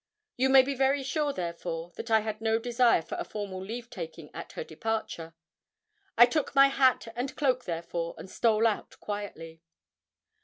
You 0.35 0.49
may 0.49 0.63
be 0.63 0.73
very 0.73 1.03
sure, 1.03 1.31
therefore, 1.31 1.91
that 1.95 2.09
I 2.09 2.21
had 2.21 2.41
no 2.41 2.57
desire 2.57 3.03
for 3.03 3.13
a 3.19 3.23
formal 3.23 3.63
leave 3.63 3.87
taking 3.91 4.31
at 4.33 4.53
her 4.53 4.63
departure. 4.63 5.35
I 6.17 6.25
took 6.25 6.55
my 6.55 6.69
hat 6.69 7.07
and 7.15 7.35
cloak, 7.35 7.65
therefore, 7.65 8.15
and 8.17 8.27
stole 8.27 8.65
out 8.65 8.99
quietly. 8.99 9.61